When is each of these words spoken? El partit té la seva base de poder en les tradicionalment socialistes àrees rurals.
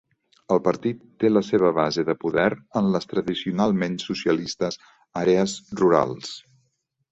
El 0.53 0.59
partit 0.67 1.03
té 1.23 1.29
la 1.29 1.43
seva 1.49 1.69
base 1.79 2.05
de 2.07 2.15
poder 2.23 2.47
en 2.81 2.89
les 2.97 3.07
tradicionalment 3.13 4.01
socialistes 4.07 4.81
àrees 5.25 5.57
rurals. 5.85 6.37